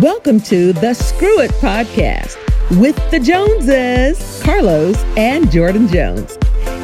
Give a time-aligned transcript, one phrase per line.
[0.00, 2.38] Welcome to the Screw It Podcast
[2.80, 6.38] with the Joneses, Carlos and Jordan Jones.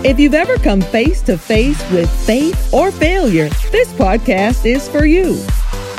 [0.05, 5.07] If you've ever come face to face with faith or failure, this podcast is for
[5.07, 5.43] you.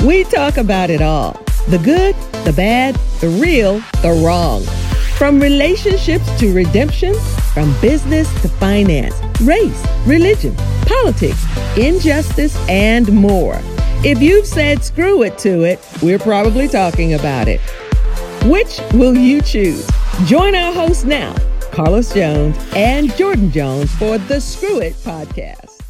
[0.06, 1.32] We talk about it all
[1.66, 4.62] the good, the bad, the real, the wrong.
[5.18, 7.14] From relationships to redemption,
[7.52, 10.54] from business to finance, race, religion,
[10.86, 11.44] politics,
[11.76, 13.60] injustice, and more.
[14.02, 17.60] If you've said screw it to it, we're probably talking about it.
[18.46, 19.86] Which will you choose?
[20.24, 21.36] Join our hosts now,
[21.70, 25.82] Carlos Jones and Jordan Jones, for the Screw It podcast.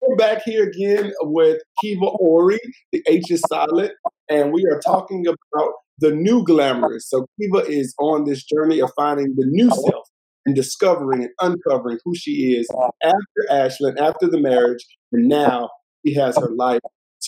[0.00, 2.58] We're back here again with Kiva Ori.
[2.90, 3.92] The H is silent,
[4.28, 7.08] and we are talking about the new glamorous.
[7.08, 10.08] So Kiva is on this journey of finding the new self
[10.44, 12.68] and discovering and uncovering who she is
[13.04, 15.70] after Ashlyn, after the marriage, and now
[16.04, 16.80] she has her life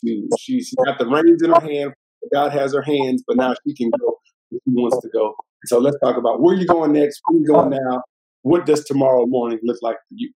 [0.04, 0.28] to.
[0.38, 1.92] She's got the reins in her hand.
[2.32, 4.18] God has her hands, but now she can go
[4.50, 5.34] if she wants to go.
[5.66, 8.02] So let's talk about where you're going next, where you're going now.
[8.42, 10.32] What does tomorrow morning look like for you?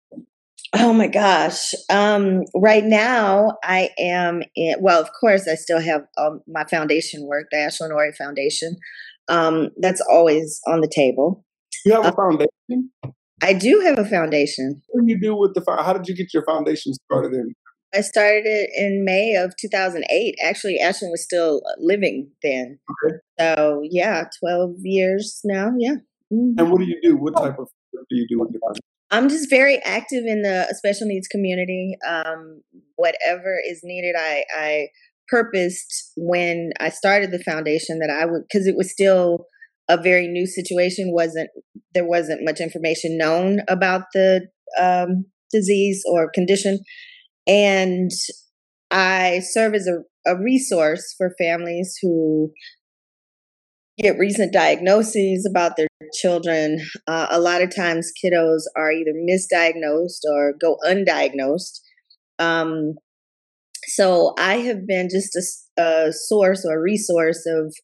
[0.75, 1.73] Oh my gosh.
[1.91, 7.27] Um, right now, I am in, well, of course, I still have um, my foundation
[7.27, 8.77] work, the Ashlyn Ori Foundation.
[9.29, 11.45] Um, that's always on the table.
[11.85, 12.91] You have a uh, foundation?
[13.43, 14.83] I do have a foundation.
[14.89, 17.55] What do you do with the How did you get your foundation started in?
[17.95, 20.37] I started it in May of 2008.
[20.43, 22.79] Actually, Ashlyn was still living then.
[22.91, 23.17] Okay.
[23.41, 25.73] So, yeah, 12 years now.
[25.79, 25.97] Yeah.
[26.33, 26.59] Mm-hmm.
[26.59, 27.17] And what do you do?
[27.17, 28.83] What type of do you do with your foundation?
[29.11, 31.97] I'm just very active in the special needs community.
[32.07, 32.61] Um,
[32.97, 34.89] whatever is needed, I, I
[35.29, 39.47] purposed when I started the foundation that I would, because it was still
[39.89, 41.13] a very new situation.
[41.13, 41.49] wasn't
[41.95, 46.81] There wasn't much information known about the um, disease or condition.
[47.49, 48.11] And
[48.91, 52.53] I serve as a, a resource for families who
[53.99, 56.79] get recent diagnoses about their children.
[57.07, 61.81] Uh, a lot of times, kiddos are either misdiagnosed or go undiagnosed.
[62.39, 62.95] Um,
[63.87, 65.35] so I have been just
[65.79, 67.75] a, a, source or a resource of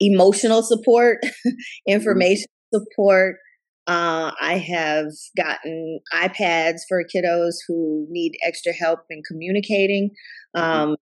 [0.00, 1.50] emotional support, mm-hmm.
[1.88, 3.36] information support,
[3.86, 10.10] uh, I have gotten iPads for kiddos who need extra help in communicating.
[10.56, 10.90] Mm-hmm.
[10.90, 10.96] Um,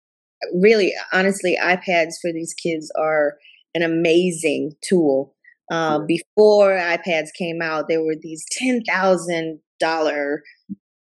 [0.61, 3.37] really, honestly, iPads for these kids are
[3.75, 5.35] an amazing tool.
[5.71, 10.43] Uh, before iPads came out, there were these ten thousand dollar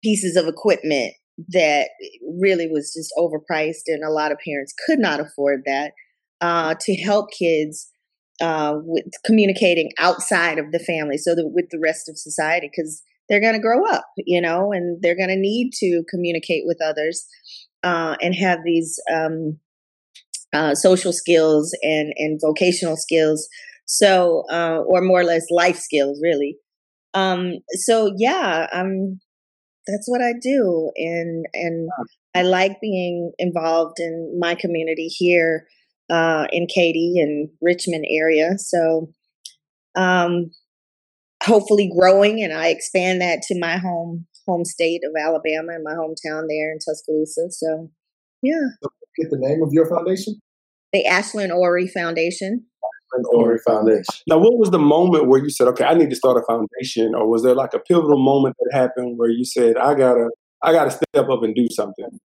[0.03, 1.13] pieces of equipment
[1.49, 1.89] that
[2.39, 5.91] really was just overpriced, and a lot of parents could not afford that.
[6.39, 7.91] Uh, to help kids
[8.41, 13.01] uh, with communicating outside of the family, so that with the rest of society, because
[13.27, 16.79] they're going to grow up, you know, and they're going to need to communicate with
[16.83, 17.27] others
[17.83, 19.59] uh, and have these um,
[20.53, 23.47] uh, social skills and and vocational skills.
[23.85, 26.57] So, uh, or more or less life skills, really.
[27.13, 29.19] Um, so yeah, um,
[29.87, 31.89] that's what I do, and and
[32.35, 35.65] I like being involved in my community here
[36.09, 38.57] uh, in Katy and Richmond area.
[38.57, 39.12] So
[39.95, 40.51] um,
[41.44, 45.91] hopefully growing, and I expand that to my home home state of Alabama and my
[45.91, 47.51] hometown there in Tuscaloosa.
[47.51, 47.90] So
[48.41, 48.67] yeah.
[49.17, 50.40] Get the name of your foundation.
[50.94, 52.66] The Ashlyn Ori Foundation.
[52.84, 54.06] Ashlyn Ori Foundation.
[54.28, 57.16] Now, what was the moment where you said, "Okay, I need to start a foundation,"
[57.16, 60.29] or was there like a pivotal moment that happened where you said, "I gotta,
[60.62, 62.19] I gotta step up and do something"?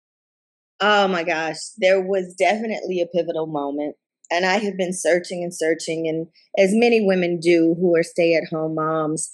[0.81, 3.97] Oh my gosh, there was definitely a pivotal moment.
[4.31, 6.27] And I have been searching and searching, and
[6.59, 9.33] as many women do who are stay at home moms,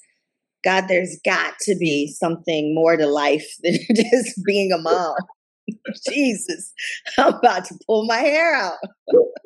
[0.63, 5.15] God, there's got to be something more to life than just being a mom.
[6.09, 6.73] Jesus,
[7.19, 8.79] I'm about to pull my hair out.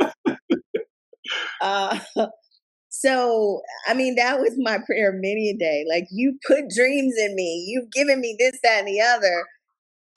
[1.60, 1.98] uh,
[2.88, 5.84] so, I mean, that was my prayer many a day.
[5.88, 9.44] Like, you put dreams in me, you've given me this, that, and the other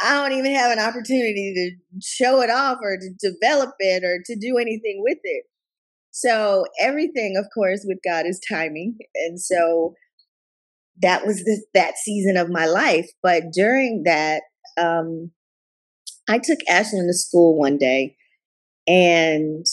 [0.02, 4.22] I don't even have an opportunity to show it off or to develop it or
[4.26, 5.44] to do anything with it.
[6.12, 8.98] So everything, of course, with God is timing.
[9.16, 9.96] And so
[11.02, 11.44] that was
[11.74, 13.10] that season of my life.
[13.24, 14.42] But during that,
[14.78, 15.32] um,
[16.30, 18.16] I took Ashlyn to school one day.
[18.88, 19.66] And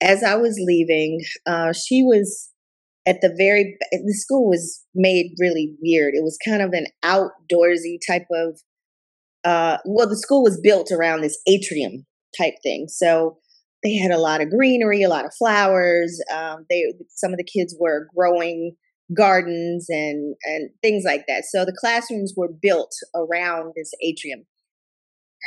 [0.00, 2.50] as I was leaving, uh, she was
[3.06, 6.14] at the very, the school was made really weird.
[6.14, 8.60] It was kind of an outdoorsy type of
[9.46, 12.04] uh, well, the school was built around this atrium
[12.36, 12.88] type thing.
[12.88, 13.38] So
[13.84, 16.20] they had a lot of greenery, a lot of flowers.
[16.34, 18.74] Um, they some of the kids were growing
[19.16, 21.44] gardens and and things like that.
[21.44, 24.46] So the classrooms were built around this atrium.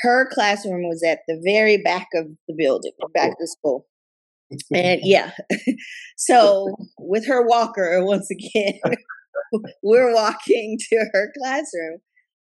[0.03, 3.85] Her classroom was at the very back of the building, back of the school.
[4.73, 5.31] and yeah,
[6.17, 8.79] so with her walker, once again,
[9.83, 11.99] we're walking to her classroom.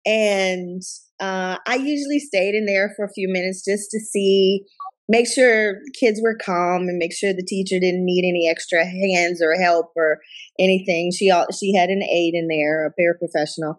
[0.08, 0.82] And
[1.20, 4.64] uh, I usually stayed in there for a few minutes just to see,
[5.08, 9.42] make sure kids were calm and make sure the teacher didn't need any extra hands
[9.42, 10.20] or help or
[10.60, 11.12] anything.
[11.12, 13.76] She she had an aide in there, a paraprofessional.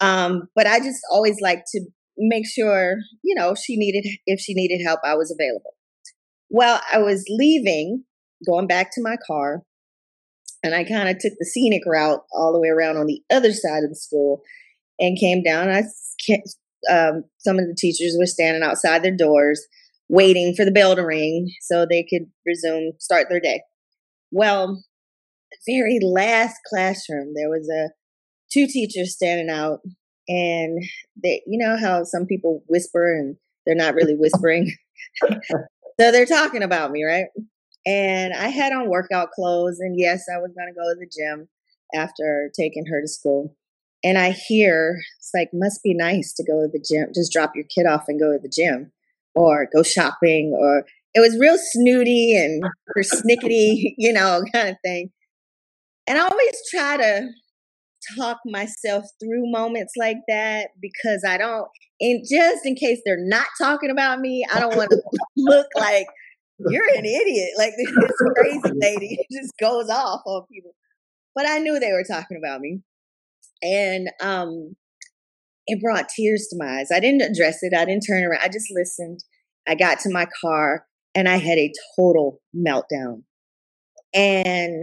[0.00, 1.80] Um, but I just always like to
[2.18, 5.74] make sure, you know, she needed if she needed help, I was available.
[6.50, 8.04] Well, I was leaving,
[8.46, 9.62] going back to my car,
[10.62, 13.52] and I kind of took the scenic route all the way around on the other
[13.52, 14.42] side of the school
[14.98, 15.70] and came down.
[15.70, 15.82] I
[16.90, 19.64] um, some of the teachers were standing outside their doors
[20.08, 23.62] waiting for the bell to ring so they could resume start their day.
[24.30, 24.82] Well,
[25.50, 27.90] the very last classroom, there was a
[28.52, 29.80] two teachers standing out,
[30.28, 30.82] and
[31.22, 34.72] they, you know how some people whisper and they're not really whispering.
[35.22, 35.58] so
[35.98, 37.26] they're talking about me, right?
[37.86, 41.10] And I had on workout clothes, and yes, I was going to go to the
[41.10, 41.48] gym
[41.94, 43.54] after taking her to school.
[44.04, 47.52] And I hear it's like, must be nice to go to the gym, just drop
[47.54, 48.92] your kid off and go to the gym
[49.34, 50.54] or go shopping.
[50.56, 50.84] Or
[51.14, 52.62] it was real snooty and
[52.96, 55.10] persnickety, you know, kind of thing.
[56.06, 57.28] And I always try to
[58.18, 61.66] talk myself through moments like that because I don't,
[61.98, 65.02] and just in case they're not talking about me, I don't want to
[65.38, 66.06] look like
[66.58, 67.50] you're an idiot.
[67.56, 67.90] Like this
[68.36, 70.74] crazy lady just goes off on people.
[71.34, 72.80] But I knew they were talking about me.
[73.64, 74.76] And um
[75.66, 76.88] it brought tears to my eyes.
[76.94, 77.74] I didn't address it.
[77.74, 78.42] I didn't turn around.
[78.42, 79.20] I just listened.
[79.66, 80.84] I got to my car
[81.14, 83.22] and I had a total meltdown.
[84.12, 84.82] And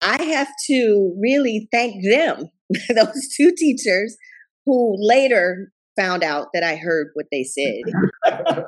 [0.00, 2.44] I have to really thank them,
[2.94, 4.16] those two teachers
[4.64, 7.82] who later found out that I heard what they said.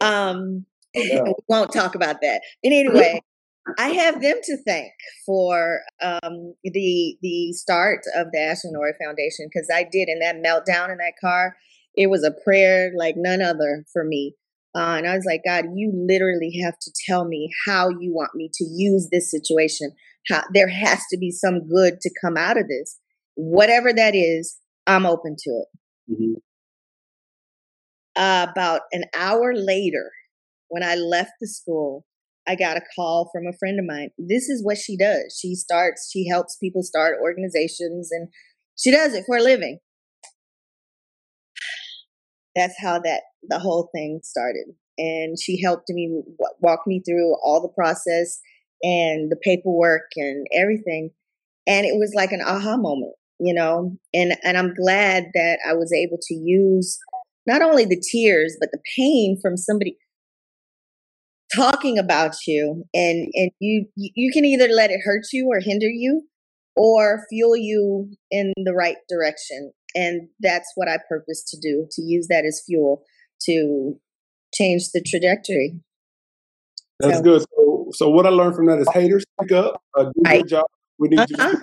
[0.00, 0.66] Um,
[1.48, 2.42] won't talk about that.
[2.62, 3.22] And anyway,
[3.78, 4.92] I have them to thank
[5.24, 10.36] for um, the the start of the Ashlyn Ori Foundation because I did in that
[10.36, 11.56] meltdown in that car.
[11.94, 14.34] It was a prayer like none other for me.
[14.76, 18.34] Uh, and I was like, God, you literally have to tell me how you want
[18.34, 19.92] me to use this situation.
[20.28, 22.98] How there has to be some good to come out of this,
[23.34, 24.58] whatever that is.
[24.86, 26.12] I'm open to it.
[26.12, 26.34] Mm-hmm.
[28.16, 30.10] Uh, about an hour later,
[30.68, 32.04] when I left the school,
[32.46, 34.10] I got a call from a friend of mine.
[34.18, 35.38] This is what she does.
[35.40, 38.28] She starts, she helps people start organizations and
[38.76, 39.78] she does it for a living.
[42.54, 44.66] That's how that the whole thing started.
[44.98, 46.22] And she helped me
[46.60, 48.38] walk me through all the process
[48.82, 51.10] and the paperwork and everything.
[51.66, 53.96] And it was like an aha moment, you know.
[54.12, 56.98] And and I'm glad that I was able to use
[57.46, 59.96] not only the tears but the pain from somebody
[61.54, 65.88] talking about you and and you you can either let it hurt you or hinder
[65.88, 66.22] you
[66.76, 69.72] or fuel you in the right direction.
[69.94, 73.02] And that's what i purpose to do to use that as fuel
[73.42, 73.94] to
[74.52, 75.80] change the trajectory.
[77.00, 77.40] That's so, good.
[77.42, 80.66] So so what i learned from that is haters pick up uh, do your job.
[80.98, 81.56] We need uh-huh.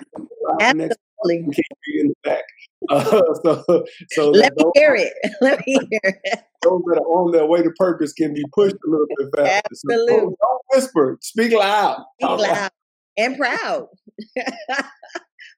[0.60, 2.44] you next we can't be in the back
[2.88, 3.04] uh,
[3.44, 5.12] so, so let me hear it.
[5.40, 6.40] Let me hear it.
[6.62, 9.62] Those that are on their way to purpose can be pushed a little bit faster.
[9.70, 10.14] Absolutely.
[10.14, 11.18] So don't, don't whisper.
[11.20, 12.04] Speak loud.
[12.20, 12.70] Speak loud, loud
[13.16, 13.88] and proud.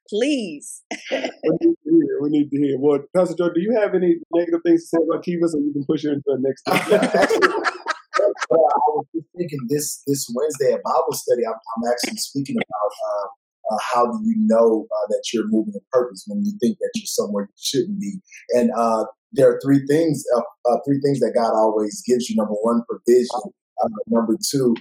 [0.09, 0.83] Please.
[1.11, 1.19] we
[1.61, 2.19] need to hear.
[2.23, 2.79] We need to hear.
[2.79, 5.73] Well, Pastor Joe, do you have any negative things to say about Kiva so we
[5.73, 6.63] can push her into the next?
[6.69, 8.59] I
[8.95, 13.27] was just thinking this this Wednesday at Bible study, I'm, I'm actually speaking about uh,
[13.71, 16.91] uh, how do you know uh, that you're moving in purpose when you think that
[16.95, 18.21] you're somewhere you shouldn't be?
[18.51, 22.37] And uh, there are three things, uh, uh, three things that God always gives you.
[22.37, 23.53] Number one, provision.
[23.83, 24.73] Uh, number two,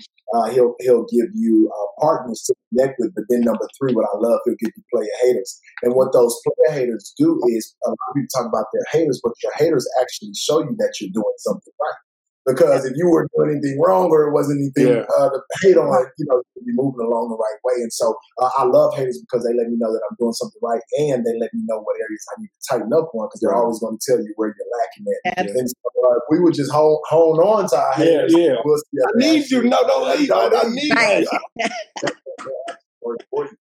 [0.52, 3.12] he'll he'll give you partners to connect with.
[3.16, 5.60] But then number three, what I love, he'll give you player haters.
[5.82, 9.20] And what those player haters do is, a lot of people talk about their haters,
[9.24, 11.96] but your haters actually show you that you're doing something right.
[12.46, 15.08] Because if you weren't doing anything wrong or it wasn't anything yeah.
[15.16, 17.82] uh, to hate on, you know, you'd be moving along the right way.
[17.82, 20.60] And so uh, I love haters because they let me know that I'm doing something
[20.62, 23.40] right and they let me know what areas I need to tighten up on because
[23.40, 25.06] they're always going to tell you where you're lacking
[25.38, 25.56] at.
[25.56, 28.34] And so uh, we would just hone, hone on to our haters.
[28.36, 28.56] Yeah, yeah.
[28.64, 29.64] We'll I need you.
[29.64, 30.32] No, don't leave.
[30.32, 31.28] I, I need right.
[31.32, 32.10] you.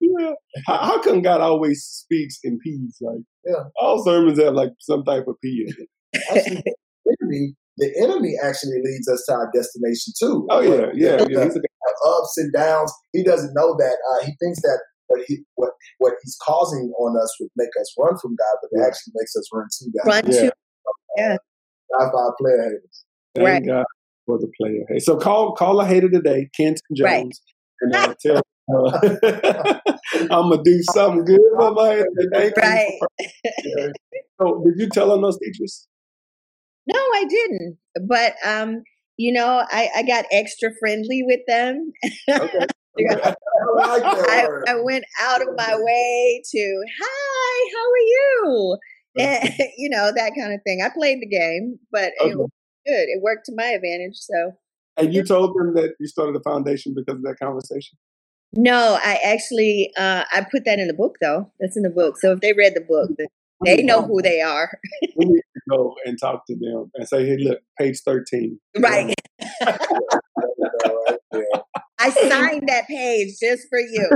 [0.02, 0.34] yeah.
[0.68, 2.98] How, how, come God always speaks in P's?
[3.02, 5.88] Like, yeah, all sermons have like some type of P in it.
[7.12, 10.46] Actually, the enemy actually leads us to our destination too.
[10.50, 11.46] Oh yeah, yeah, yeah.
[11.46, 11.58] He's
[12.06, 12.94] ups and downs.
[13.12, 13.98] He doesn't know that.
[14.12, 17.94] Uh, he thinks that what he what what he's causing on us would make us
[17.98, 20.10] run from God, but it actually makes us run to God.
[20.10, 20.54] Run to
[21.18, 21.38] yeah.
[21.92, 23.06] Not by player haters.
[23.36, 23.66] Thank right.
[23.66, 23.86] God.
[24.26, 24.84] for the player.
[24.88, 27.34] Hey, so call call a hater today, Kenton Jones, right.
[27.82, 28.42] and uh, tell
[28.74, 29.80] uh,
[30.30, 32.92] I'm gonna do something good for my Thank right.
[34.40, 35.88] so, did you tell on those teachers?
[36.88, 37.78] No, I didn't.
[38.08, 38.84] But um,
[39.18, 41.92] you know, I, I got extra friendly with them.
[42.30, 42.66] Okay.
[43.80, 48.78] I, I, went out of my way to, hi, how are you?
[49.18, 50.82] And, you know, that kind of thing.
[50.84, 52.32] I played the game, but okay.
[52.32, 52.50] it was
[52.86, 53.08] good.
[53.08, 54.18] It worked to my advantage.
[54.18, 54.54] So.
[54.98, 57.98] And you told them that you started the foundation because of that conversation?
[58.54, 61.50] No, I actually uh, I put that in the book though.
[61.62, 62.18] That's in the book.
[62.20, 63.10] So if they read the book,
[63.64, 64.78] they know who they are.
[65.16, 68.60] we need to go and talk to them and say, "Hey, look, page thirteen.
[68.78, 69.14] Right.
[72.00, 74.10] I signed that page just for you.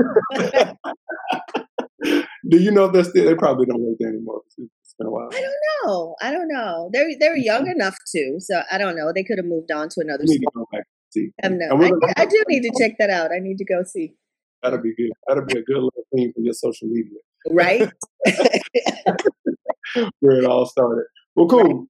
[2.49, 3.25] Do you know that still?
[3.25, 4.41] They probably don't work there anymore.
[4.57, 5.29] It's been a while.
[5.31, 6.15] I don't know.
[6.21, 6.89] I don't know.
[6.91, 9.11] They're they're young enough to, so I don't know.
[9.13, 10.25] They could have moved on to another.
[10.25, 10.67] school.
[10.73, 13.31] I, I do need to check that out.
[13.31, 14.15] I need to go see.
[14.61, 15.11] That'll be good.
[15.27, 17.19] That'll be a good little thing for your social media.
[17.49, 17.91] Right.
[20.19, 21.05] Where it all started.
[21.35, 21.63] Well, cool.
[21.63, 21.87] Right.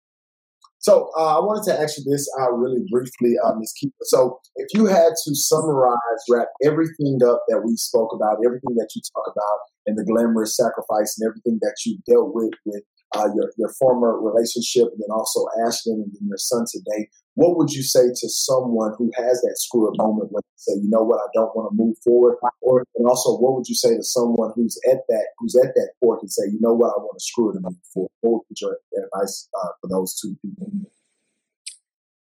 [0.80, 3.74] So uh, I wanted to ask you this uh, really briefly, uh, Ms.
[3.74, 3.92] Kiva.
[4.04, 8.90] So if you had to summarize, wrap everything up that we spoke about, everything that
[8.96, 12.84] you talk about, and the glamorous sacrifice and everything that you dealt with with
[13.16, 17.58] uh, your, your former relationship and then also Ashlyn and then your son today, what
[17.58, 20.90] would you say to someone who has that screw up moment when they say, you
[20.90, 22.38] know what, I don't want to move forward?
[22.62, 25.92] Or and also what would you say to someone who's at that who's at that
[26.02, 28.10] point and say, you know what, I want to screw it and move forward?
[28.22, 30.72] What would your advice uh, for those two people?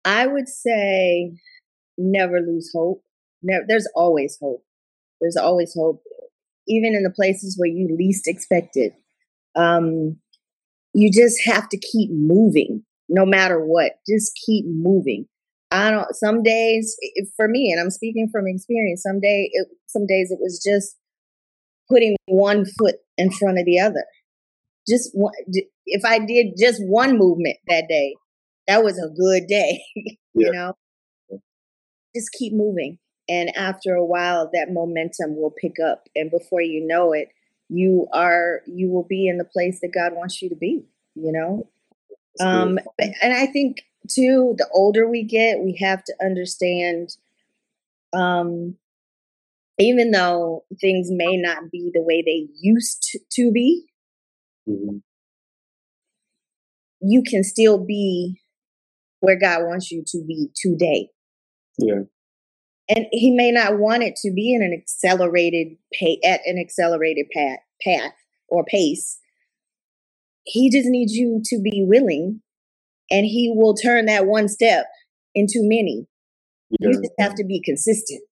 [0.04, 1.38] I would say
[1.98, 3.04] never lose hope.
[3.44, 4.64] Never, there's always hope.
[5.22, 6.02] There's always hope,
[6.68, 8.94] even in the places where you least expect it.
[9.56, 10.18] Um,
[10.94, 12.84] you just have to keep moving
[13.16, 13.94] no matter what.
[14.08, 15.26] Just keep moving.
[15.72, 16.14] I don't.
[16.14, 16.96] Some days,
[17.36, 19.02] for me, and I'm speaking from experience.
[19.02, 20.98] Some day, it, some days it was just
[21.90, 24.04] putting one foot in front of the other.
[24.88, 25.34] Just one,
[25.86, 28.16] if I did just one movement that day,
[28.68, 29.82] that was a good day.
[30.34, 30.74] you know,
[32.14, 36.86] just keep moving, and after a while, that momentum will pick up, and before you
[36.86, 37.30] know it,
[37.70, 40.86] you are you will be in the place that God wants you to be.
[41.16, 41.70] You know,
[42.40, 47.10] um, and I think too, the older we get, we have to understand,
[48.14, 48.76] um,
[49.78, 53.86] even though things may not be the way they used to be,
[54.68, 54.98] mm-hmm.
[57.02, 58.40] you can still be
[59.20, 61.10] where God wants you to be today.
[61.78, 62.04] Yeah.
[62.88, 67.26] And he may not want it to be in an accelerated pay at an accelerated
[67.34, 68.14] path path
[68.48, 69.20] or pace
[70.46, 72.42] he just needs you to be willing
[73.12, 74.86] and he will turn that one step
[75.34, 76.08] into many.
[76.80, 76.90] Yeah.
[76.90, 78.24] You just have to be consistent.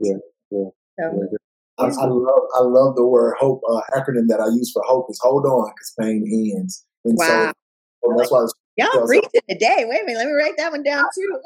[0.00, 0.14] Yeah,
[0.50, 0.68] yeah.
[0.98, 1.38] So, yeah.
[1.78, 5.06] I, I, love I love the word hope uh, acronym that I use for hope
[5.10, 6.24] is hold on because pain
[6.56, 6.84] ends.
[7.04, 7.52] And wow.
[8.02, 9.84] so that's why y'all preaching today.
[9.86, 11.40] Wait a minute, let me write that one down too.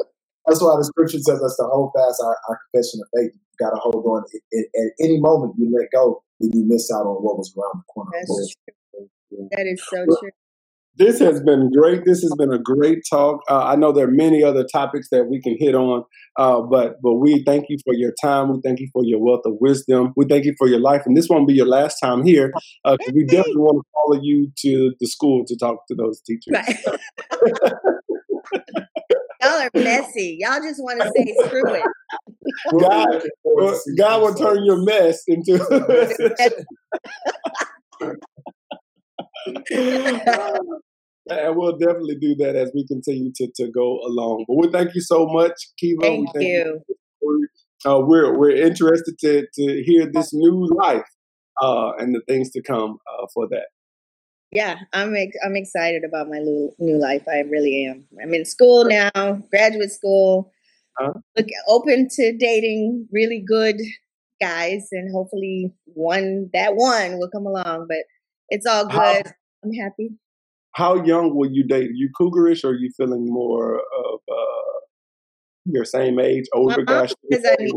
[0.47, 3.33] That's why the scripture says us to hold fast our, our confession of faith.
[3.33, 4.25] You got to hold on.
[4.33, 7.55] It, it, at any moment you let go, then you miss out on what was
[7.57, 8.11] around the corner.
[8.13, 8.57] That's
[9.51, 10.31] that is so true.
[10.97, 12.05] This has been great.
[12.05, 13.41] This has been a great talk.
[13.49, 16.05] Uh, I know there are many other topics that we can hit on,
[16.39, 18.53] uh, but but we thank you for your time.
[18.53, 20.13] We thank you for your wealth of wisdom.
[20.17, 22.53] We thank you for your life, and this won't be your last time here.
[22.85, 26.53] Uh, we definitely want to follow you to the school to talk to those teachers.
[26.53, 26.77] Right.
[29.43, 30.37] Y'all are messy.
[30.41, 31.85] Y'all just want to say screw it.
[32.81, 33.23] God,
[33.97, 35.59] God will turn your mess into.
[41.31, 44.45] and we'll definitely do that as we continue to, to go along.
[44.49, 46.03] But we thank you so much, Kiva.
[46.03, 46.81] Thank, thank you.
[46.89, 47.49] you
[47.85, 51.07] uh, we're we're interested to to hear this new life
[51.61, 53.67] uh, and the things to come uh, for that.
[54.51, 57.27] Yeah, I'm ex- I'm excited about my new new life.
[57.29, 58.05] I really am.
[58.23, 59.11] I'm in school now,
[59.51, 60.53] graduate school.
[60.99, 61.13] Huh?
[61.37, 63.81] Look, open to dating really good
[64.41, 67.87] guys, and hopefully one that one will come along.
[67.89, 68.05] But
[68.53, 68.93] it's all good.
[68.95, 69.23] How,
[69.65, 70.11] I'm happy.
[70.73, 71.89] How young will you date?
[71.89, 74.79] Are you cougarish or are you feeling more of uh,
[75.65, 77.09] your same age, older guy?
[77.31, 77.73] Need,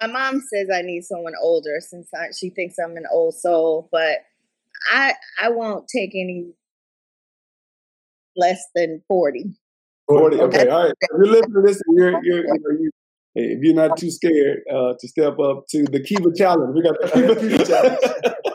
[0.00, 3.88] my mom says I need someone older since I, she thinks I'm an old soul,
[3.90, 4.18] but
[4.92, 6.52] I I won't take any
[8.36, 9.56] less than 40.
[10.08, 10.94] 40, okay, all right.
[11.00, 12.90] If you're listening to this you're, you're, you know, you,
[13.36, 17.00] if you're not too scared uh, to step up to the Kiva Challenge, we got
[17.00, 18.44] the Kiva Challenge.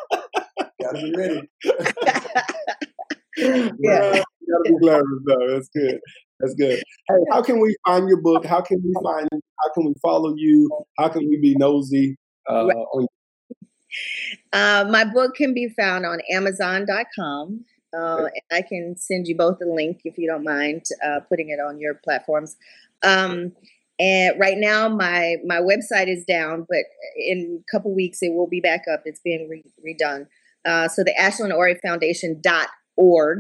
[0.92, 1.48] gotta be ready.
[3.80, 4.24] yeah.
[4.50, 5.48] Gotta be glamorous though.
[5.54, 6.00] That's good.
[6.40, 6.82] That's good.
[7.08, 8.44] Hey, how can we find your book?
[8.46, 9.30] How can we find?
[9.32, 10.68] How can we follow you?
[10.98, 12.16] How can we be nosy
[12.50, 12.76] uh, right.
[12.76, 13.06] on?
[14.52, 17.64] Uh, my book can be found on Amazon.com.
[17.96, 21.60] Uh, I can send you both a link if you don't mind uh, putting it
[21.60, 22.58] on your platforms.
[23.04, 23.54] Um,
[24.00, 26.86] and right now, my my website is down, but
[27.18, 29.02] in a couple weeks it will be back up.
[29.06, 30.28] It's being re- redone.
[30.66, 33.40] Uh, so the Ashlyn Ori Foundation dot org.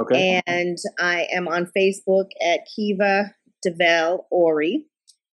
[0.00, 0.42] Okay.
[0.46, 3.32] And I am on Facebook at Kiva
[3.66, 4.86] Devel Ori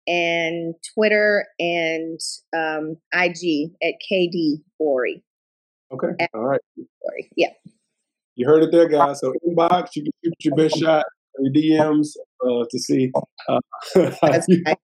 [0.07, 2.19] and Twitter and
[2.55, 5.23] um, IG at KD Ori.
[5.93, 6.27] Okay.
[6.33, 6.61] All right.
[7.01, 7.29] Ori.
[7.35, 7.49] Yeah.
[8.35, 9.19] You heard it there, guys.
[9.19, 11.05] So inbox, you can shoot your best shot,
[11.39, 12.07] your DMs
[12.43, 13.11] uh, to see.
[13.47, 13.59] Uh,
[13.95, 14.77] That's right.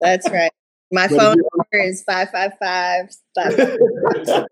[0.00, 0.52] That's right.
[0.92, 1.36] My phone
[1.72, 3.10] is 555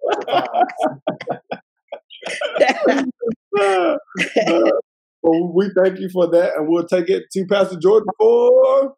[5.23, 8.95] well, we thank you for that, and we'll take it to Pastor Jordan for.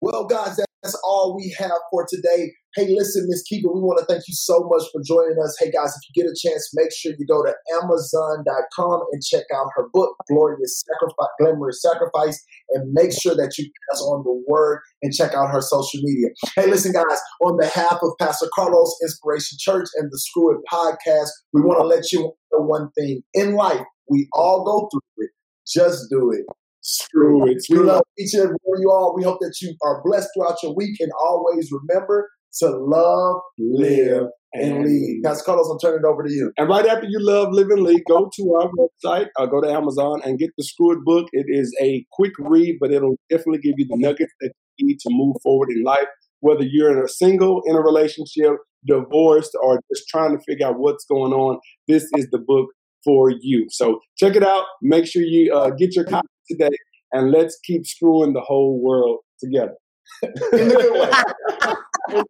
[0.00, 2.52] Well, guys, that's all we have for today.
[2.76, 5.56] Hey, listen, Miss Kiva, we want to thank you so much for joining us.
[5.58, 7.52] Hey, guys, if you get a chance, make sure you go to
[7.82, 13.68] Amazon.com and check out her book, Glorious Sacrifice, Glamorous Sacrifice, and make sure that you
[13.90, 16.28] pass on the word and check out her social media.
[16.54, 21.30] Hey, listen, guys, on behalf of Pastor Carlos Inspiration Church and the Screw It Podcast,
[21.52, 23.22] we want to let you know one thing.
[23.34, 25.30] In life, we all go through it.
[25.66, 26.44] Just do it.
[26.80, 27.62] Screw it.
[27.62, 29.14] Screw we love each and every one of you all.
[29.16, 32.30] We hope that you are blessed throughout your week and always remember
[32.60, 35.20] to love, live, and lead.
[35.24, 36.52] Pastor Carlos, I'm turning it over to you.
[36.56, 39.70] And right after you love, live, and lead, go to our website, uh, go to
[39.70, 41.28] Amazon, and get the Screwed book.
[41.32, 45.00] It is a quick read, but it'll definitely give you the nuggets that you need
[45.00, 46.06] to move forward in life.
[46.40, 48.52] Whether you're in a single, in a relationship,
[48.86, 51.58] divorced, or just trying to figure out what's going on,
[51.88, 52.68] this is the book
[53.04, 53.66] for you.
[53.70, 54.64] So check it out.
[54.80, 56.76] Make sure you uh, get your copy today,
[57.12, 59.74] and let's keep screwing the whole world together.
[60.22, 62.22] In the good way.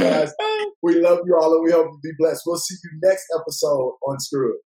[0.00, 0.32] Guys,
[0.82, 2.42] we love you all and we hope you be blessed.
[2.46, 4.60] We'll see you next episode on Screw It.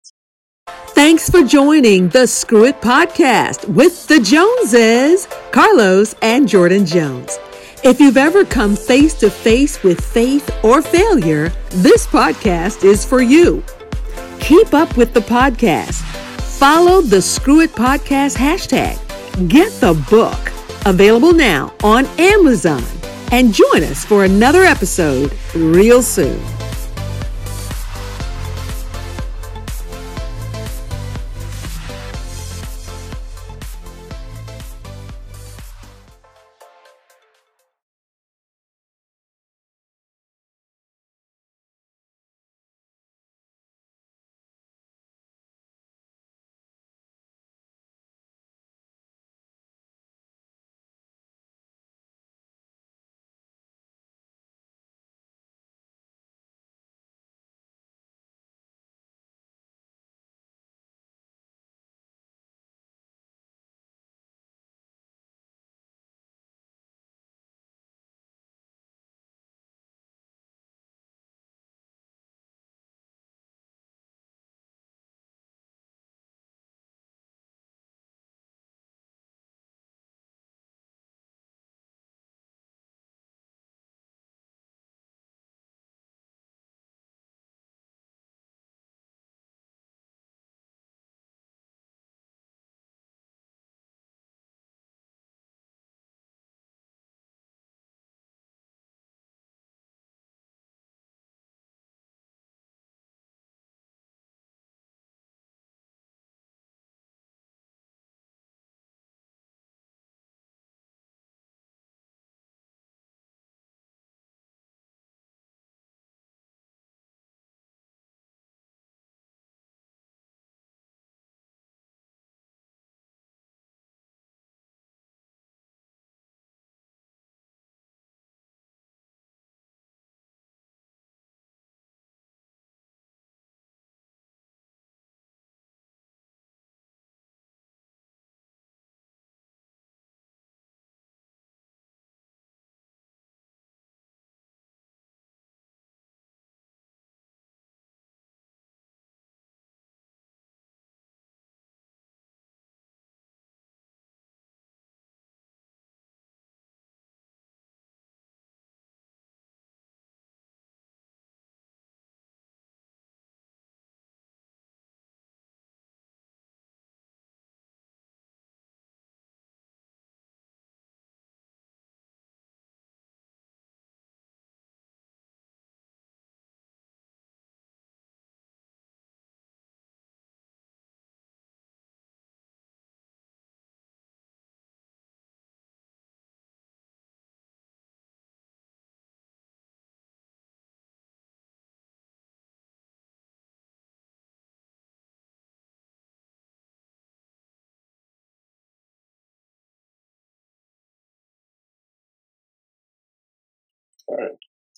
[0.89, 7.39] Thanks for joining the Screw It podcast with the Joneses, Carlos and Jordan Jones.
[7.85, 13.21] If you've ever come face to face with faith or failure, this podcast is for
[13.21, 13.63] you.
[14.41, 16.16] Keep up with the podcast.
[16.59, 18.97] Follow the Screw It Podcast hashtag.
[19.47, 20.39] Get the book.
[20.87, 22.83] Available now on Amazon.
[23.31, 26.41] And join us for another episode real soon.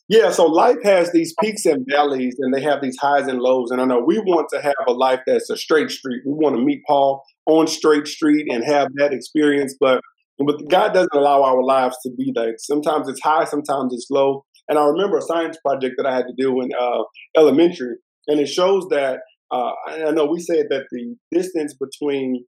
[0.08, 3.70] Yeah, so life has these peaks and valleys, and they have these highs and lows.
[3.70, 6.22] And I know we want to have a life that's a straight street.
[6.24, 10.00] We want to meet Paul on straight street and have that experience, but
[10.38, 12.54] but God doesn't allow our lives to be like.
[12.58, 14.44] Sometimes it's high, sometimes it's low.
[14.68, 17.02] And I remember a science project that I had to do in uh,
[17.36, 19.20] elementary, and it shows that.
[19.50, 22.44] Uh, I know we said that the distance between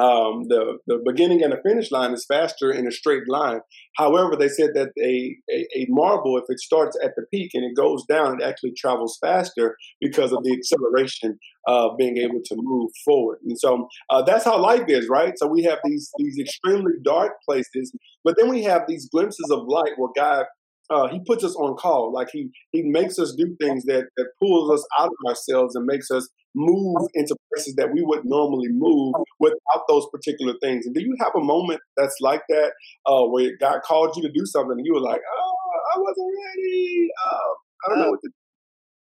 [0.00, 3.60] um, the the beginning and the finish line is faster in a straight line.
[3.96, 7.64] However, they said that a, a, a marble, if it starts at the peak and
[7.64, 12.56] it goes down, it actually travels faster because of the acceleration of being able to
[12.58, 13.38] move forward.
[13.46, 15.34] And so uh, that's how life is, right?
[15.36, 17.92] So we have these these extremely dark places,
[18.24, 20.46] but then we have these glimpses of light where God
[20.90, 22.12] uh, he puts us on call.
[22.12, 25.86] Like he he makes us do things that that pulls us out of ourselves and
[25.86, 30.86] makes us move into places that we wouldn't normally move without those particular things.
[30.86, 32.72] And do you have a moment that's like that,
[33.06, 35.54] uh, where God called you to do something and you were like, "Oh,
[35.94, 37.08] I wasn't ready.
[37.26, 38.34] Uh, I don't know what to." do.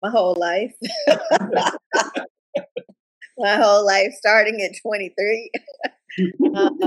[0.02, 0.74] My whole life.
[3.38, 5.52] My whole life, starting at 23.
[6.56, 6.78] um,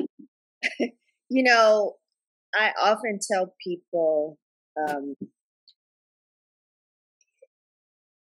[1.29, 1.95] you know,
[2.55, 4.39] I often tell people
[4.77, 5.15] um,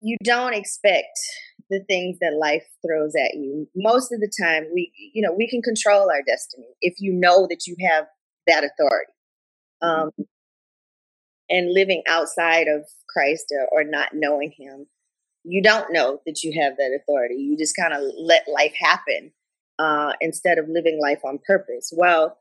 [0.01, 1.19] you don't expect
[1.71, 3.69] the things that life throws at you.
[3.75, 7.47] Most of the time, we, you know, we can control our destiny if you know
[7.49, 8.07] that you have
[8.47, 9.13] that authority.
[9.83, 10.11] Um,
[11.49, 14.87] and living outside of Christ or, or not knowing Him,
[15.45, 17.37] you don't know that you have that authority.
[17.37, 19.33] You just kind of let life happen
[19.79, 21.93] uh, instead of living life on purpose.
[21.97, 22.39] Well,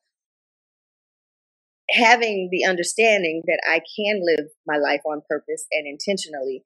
[1.90, 6.64] having the understanding that I can live my life on purpose and intentionally,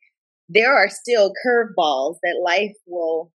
[0.49, 3.31] there are still curveballs that life will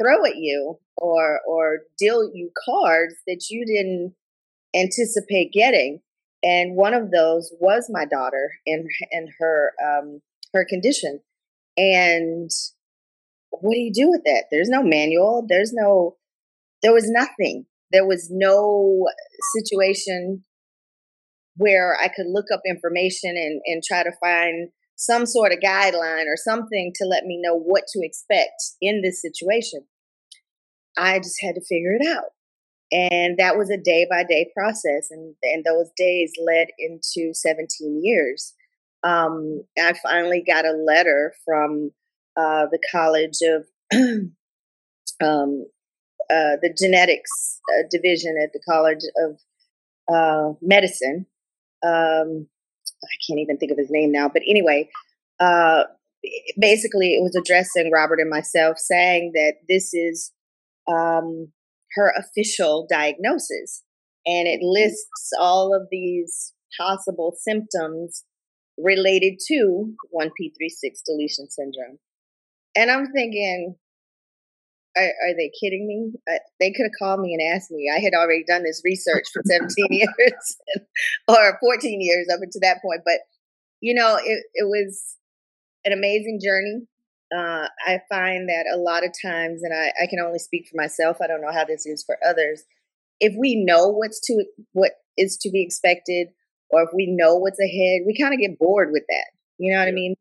[0.00, 4.14] throw at you or or deal you cards that you didn't
[4.74, 6.00] anticipate getting.
[6.42, 10.20] And one of those was my daughter and and her um,
[10.52, 11.20] her condition.
[11.76, 12.50] And
[13.50, 14.44] what do you do with that?
[14.50, 15.44] There's no manual.
[15.48, 16.16] There's no.
[16.82, 17.64] There was nothing.
[17.92, 19.06] There was no
[19.56, 20.44] situation
[21.56, 26.26] where I could look up information and, and try to find some sort of guideline
[26.26, 29.84] or something to let me know what to expect in this situation.
[30.96, 32.30] I just had to figure it out.
[32.92, 35.08] And that was a day by day process.
[35.10, 38.54] And, and those days led into 17 years.
[39.02, 41.90] Um, I finally got a letter from
[42.36, 43.66] uh, the College of
[45.22, 45.66] um,
[46.30, 49.40] uh, the Genetics uh, Division at the College of
[50.14, 51.26] uh, Medicine
[51.84, 52.48] um,
[53.04, 54.88] I can't even think of his name now, but anyway,
[55.40, 55.84] uh,
[56.58, 60.32] basically it was addressing Robert and myself, saying that this is
[60.90, 61.52] um,
[61.96, 63.82] her official diagnosis,
[64.26, 68.24] and it lists all of these possible symptoms
[68.78, 71.98] related to 1p36 deletion syndrome.
[72.76, 73.76] And I'm thinking,
[74.96, 76.12] are, are they kidding me?
[76.30, 77.90] Uh, they could have called me and asked me.
[77.94, 80.56] I had already done this research for 17 years
[81.28, 83.02] or 14 years up until that point.
[83.04, 83.20] But,
[83.80, 85.16] you know, it, it was
[85.84, 86.86] an amazing journey.
[87.34, 90.76] Uh, I find that a lot of times, and I, I can only speak for
[90.76, 92.62] myself, I don't know how this is for others.
[93.20, 96.28] If we know what's to what is to be expected,
[96.70, 99.26] or if we know what's ahead, we kind of get bored with that.
[99.58, 100.14] You know what I mean?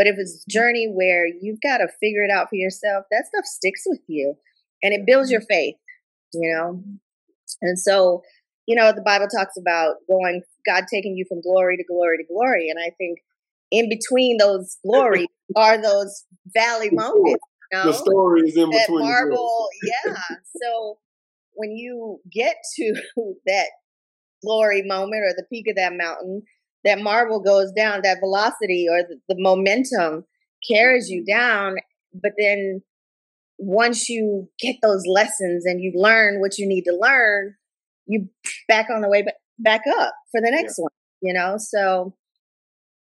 [0.00, 3.26] But if it's a journey where you've got to figure it out for yourself, that
[3.26, 4.34] stuff sticks with you
[4.82, 5.52] and it builds your mm-hmm.
[5.52, 5.74] faith,
[6.32, 6.82] you know?
[7.60, 8.22] And so,
[8.64, 12.24] you know, the Bible talks about going, God taking you from glory to glory to
[12.24, 12.70] glory.
[12.70, 13.18] And I think
[13.70, 17.44] in between those glories are those valley moments.
[17.70, 17.84] You know?
[17.84, 19.04] The story is in that between.
[19.04, 20.14] Marble, yeah.
[20.62, 20.96] So
[21.52, 22.94] when you get to
[23.46, 23.66] that
[24.42, 26.44] glory moment or the peak of that mountain,
[26.84, 30.24] that marble goes down, that velocity or the, the momentum
[30.66, 31.38] carries you mm-hmm.
[31.38, 31.76] down.
[32.14, 32.82] But then
[33.58, 37.54] once you get those lessons and you learn what you need to learn,
[38.06, 38.28] you
[38.68, 39.24] back on the way
[39.58, 40.82] back up for the next yeah.
[40.82, 41.56] one, you know?
[41.58, 42.14] So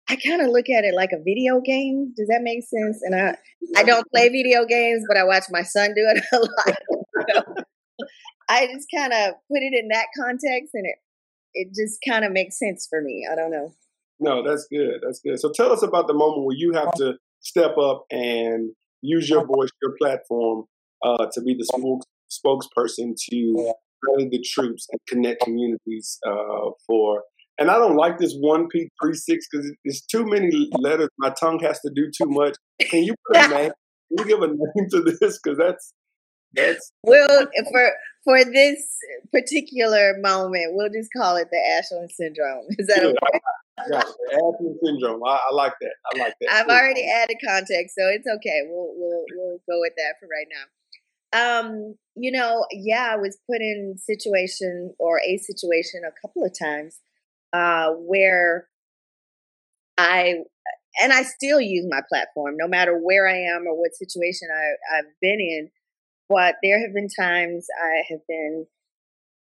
[0.08, 2.12] I kind of look at it like a video game.
[2.16, 3.00] Does that make sense?
[3.02, 3.36] And I,
[3.76, 7.56] I don't play video games, but I watch my son do it a lot.
[8.48, 10.96] I just kind of put it in that context and it
[11.54, 13.26] it just kind of makes sense for me.
[13.30, 13.72] I don't know.
[14.18, 15.00] No, that's good.
[15.02, 15.40] That's good.
[15.40, 19.46] So tell us about the moment where you have to step up and use your
[19.46, 20.64] voice, your platform,
[21.02, 21.66] uh, to be the
[22.30, 23.72] spokesperson to
[24.06, 27.22] rally the troops and connect communities uh, for.
[27.58, 31.08] And I don't like this one P three six because it's too many letters.
[31.18, 32.56] My tongue has to do too much.
[32.80, 33.72] Can you put a name?
[34.08, 35.38] Can you give a name to this?
[35.42, 35.92] Because that's
[36.54, 37.92] that's well for
[38.24, 38.84] for this
[39.32, 42.66] particular moment, we'll just call it the Ashlyn syndrome.
[42.78, 43.40] Is that okay?
[43.88, 44.12] Gotcha.
[44.32, 45.22] Athens syndrome.
[45.24, 45.94] I, I, like that.
[46.12, 46.52] I like that.
[46.52, 48.62] I've already added context, so it's okay.
[48.68, 50.66] We'll we'll we'll go with that for right now.
[51.32, 56.52] Um, you know, yeah, I was put in situation or a situation a couple of
[56.58, 56.98] times
[57.52, 58.68] uh, where
[59.96, 60.40] I
[61.00, 64.98] and I still use my platform no matter where I am or what situation I,
[64.98, 65.70] I've been in.
[66.30, 68.66] But there have been times I have been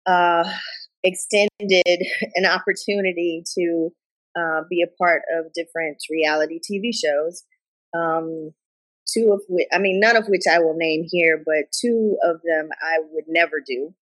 [0.05, 0.49] uh,
[1.03, 1.49] extended
[2.35, 3.89] an opportunity to
[4.37, 7.43] uh, be a part of different reality TV shows.
[7.97, 8.51] Um,
[9.11, 12.41] two of which, I mean, none of which I will name here, but two of
[12.43, 13.95] them I would never do.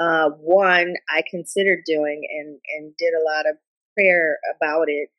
[0.00, 3.56] Uh, one I considered doing and, and did a lot of
[3.94, 5.10] prayer about it.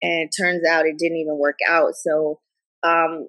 [0.00, 1.94] And it turns out it didn't even work out.
[1.94, 2.40] So
[2.82, 3.28] um,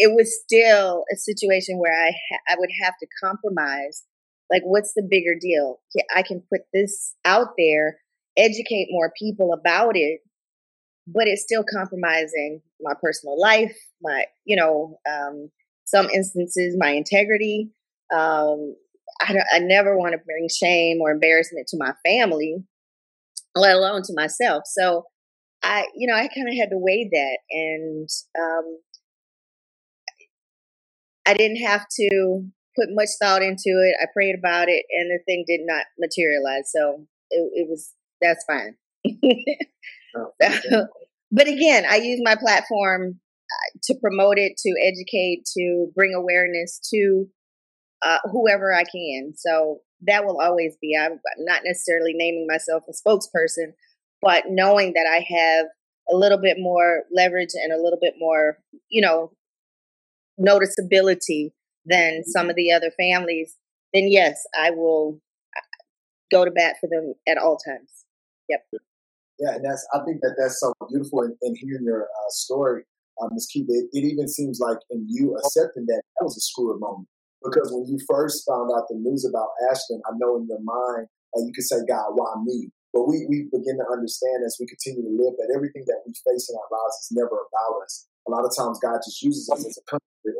[0.00, 4.02] it was still a situation where I, ha- I would have to compromise.
[4.50, 5.80] Like, what's the bigger deal?
[6.16, 7.98] I can put this out there,
[8.36, 10.20] educate more people about it,
[11.06, 15.50] but it's still compromising my personal life, my, you know, um,
[15.84, 17.70] some instances, my integrity.
[18.10, 18.74] Um,
[19.20, 22.56] I, I never want to bring shame or embarrassment to my family,
[23.54, 24.62] let alone to myself.
[24.66, 25.04] So
[25.62, 28.08] I, you know, I kind of had to weigh that, and
[28.40, 28.78] um,
[31.30, 32.44] I didn't have to
[32.76, 33.94] put much thought into it.
[34.02, 36.72] I prayed about it, and the thing did not materialize.
[36.74, 38.74] So it, it was that's fine.
[40.16, 40.32] oh,
[41.30, 46.80] but again, I use my platform uh, to promote it, to educate, to bring awareness
[46.92, 47.26] to
[48.02, 49.32] uh, whoever I can.
[49.36, 50.98] So that will always be.
[51.00, 53.72] I'm not necessarily naming myself a spokesperson,
[54.20, 55.66] but knowing that I have
[56.12, 59.30] a little bit more leverage and a little bit more, you know,
[60.40, 61.52] noticeability
[61.84, 63.56] than some of the other families,
[63.92, 65.20] then yes, I will
[65.56, 65.60] uh,
[66.30, 68.04] go to bat for them at all times.
[68.48, 68.64] Yep.
[69.38, 72.84] Yeah, and that's I think that that's so beautiful in, in hearing your uh, story,
[73.22, 73.48] um, Ms.
[73.50, 73.72] Kiva.
[73.72, 77.08] It, it, even seems like in you accepting that that was a screw moment
[77.42, 81.08] because when you first found out the news about Ashton, I know in your mind
[81.32, 84.66] uh, you could say, "God, why me?" But we we begin to understand as we
[84.68, 88.06] continue to live that everything that we face in our lives is never about us.
[88.28, 89.84] A lot of times, God just uses us as a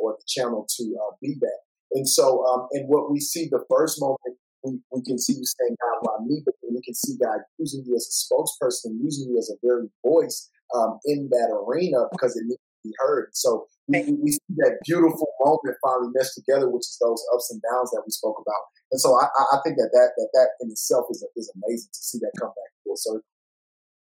[0.01, 1.59] or the channel to uh, be that.
[1.93, 5.45] And so, um, and what we see the first moment we, we can see you
[5.45, 9.29] saying God why me, but we can see God using you as a spokesperson, using
[9.29, 13.29] you as a very voice um, in that arena because it needs to be heard.
[13.33, 17.61] So we, we, see that beautiful moment finally meshed together, which is those ups and
[17.61, 18.61] downs that we spoke about.
[18.91, 21.99] And so I, I think that that, that that in itself is, is amazing to
[21.99, 23.21] see that come back full circle.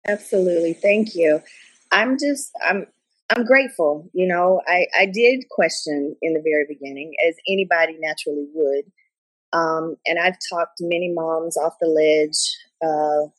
[0.07, 0.73] Absolutely.
[0.73, 1.41] Thank you.
[1.91, 2.87] I'm just, I'm,
[3.29, 4.09] I'm grateful.
[4.13, 8.85] You know, I, I did question in the very beginning, as anybody naturally would.
[9.53, 13.29] Um, and I've talked to many moms off the ledge uh,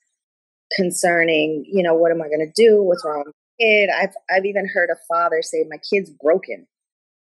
[0.77, 2.83] concerning, you know, what am I going to do?
[2.83, 3.91] What's wrong with my kid?
[3.91, 6.67] I've I've even heard a father say, "My kid's broken."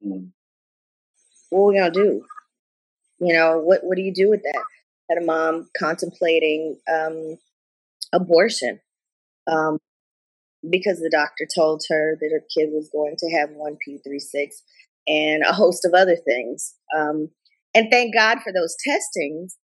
[0.06, 0.32] Mm.
[1.50, 2.26] What are we going to do?
[3.20, 4.63] You know, what what do you do with that?
[5.10, 7.38] Had a mom contemplating um,
[8.13, 8.80] abortion
[9.48, 9.80] um,
[10.69, 14.49] because the doctor told her that her kid was going to have one P36
[15.08, 16.75] and a host of other things.
[16.95, 17.30] Um,
[17.73, 19.58] and thank God for those testings.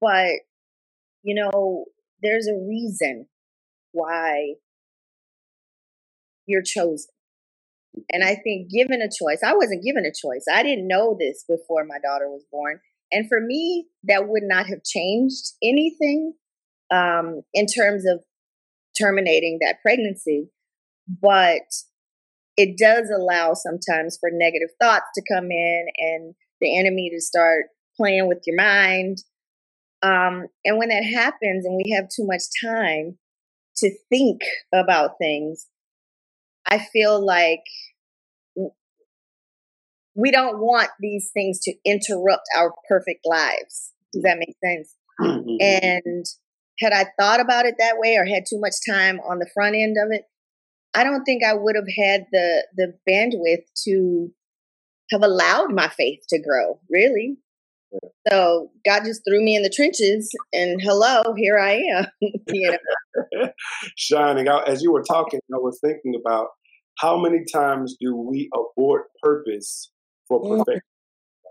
[0.00, 0.32] But,
[1.22, 1.84] you know,
[2.22, 3.26] there's a reason
[3.92, 4.54] why
[6.46, 7.10] you're chosen.
[8.10, 10.44] And I think given a choice, I wasn't given a choice.
[10.52, 12.80] I didn't know this before my daughter was born.
[13.12, 16.34] And for me, that would not have changed anything
[16.90, 18.24] um, in terms of
[18.98, 20.50] terminating that pregnancy.
[21.20, 21.62] But
[22.56, 27.66] it does allow sometimes for negative thoughts to come in and the enemy to start
[27.96, 29.18] playing with your mind.
[30.02, 33.18] Um, and when that happens and we have too much time
[33.78, 35.66] to think about things,
[36.66, 37.64] I feel like
[40.14, 43.92] we don't want these things to interrupt our perfect lives.
[44.12, 44.94] Does that make sense?
[45.20, 45.56] Mm-hmm.
[45.60, 46.26] And
[46.80, 49.76] had I thought about it that way or had too much time on the front
[49.76, 50.24] end of it,
[50.94, 54.30] I don't think I would have had the the bandwidth to
[55.10, 57.36] have allowed my faith to grow, really.
[58.28, 62.06] So God just threw me in the trenches, and hello, here I am.
[62.48, 62.76] you
[63.32, 63.48] know?
[63.96, 66.48] Shining out as you were talking, I was thinking about
[66.98, 69.90] how many times do we abort purpose
[70.26, 70.58] for mm.
[70.58, 70.82] perfection?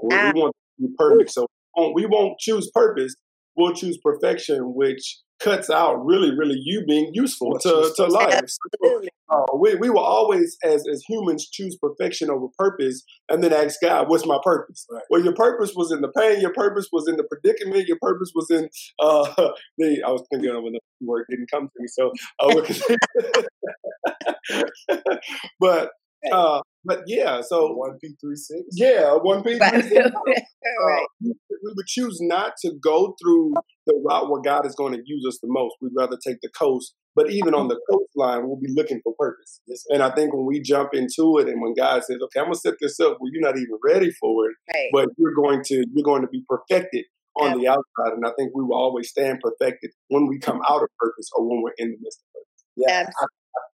[0.03, 0.33] Mm.
[0.33, 1.47] We, want to be perfect, so
[1.93, 3.15] we won't choose purpose.
[3.55, 8.33] We'll choose perfection, which cuts out really, really you being useful to, to life.
[8.33, 9.09] Absolutely.
[9.29, 13.79] Uh, we, we will always, as, as humans, choose perfection over purpose and then ask
[13.81, 14.85] God, what's my purpose?
[14.91, 15.03] Right.
[15.09, 18.31] Well, your purpose was in the pain, your purpose was in the predicament, your purpose
[18.35, 19.25] was in uh,
[19.77, 21.87] the, I was thinking of another word, didn't come to me.
[21.87, 22.61] So, uh,
[25.59, 25.91] but,
[26.31, 28.61] uh, but yeah, so One P three six.
[28.73, 29.59] yeah, one piece.
[29.61, 29.83] Right.
[30.81, 31.05] Uh, right.
[31.21, 31.33] we
[31.75, 33.53] would choose not to go through
[33.85, 35.75] the route where God is going to use us the most.
[35.81, 36.93] We'd rather take the coast.
[37.17, 39.59] But even on the coastline, we'll be looking for purpose.
[39.89, 42.55] And I think when we jump into it, and when God says, "Okay, I'm gonna
[42.55, 44.89] set this up well, you're not even ready for it, Right.
[44.93, 47.05] but you're going to you're going to be perfected
[47.35, 50.81] on the outside," and I think we will always stand perfected when we come out
[50.81, 52.63] of purpose or when we're in the midst of purpose.
[52.77, 53.09] Yeah,